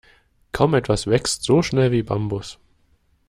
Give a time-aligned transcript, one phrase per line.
[0.51, 2.57] Kaum etwas wächst so schnell wie Bambus.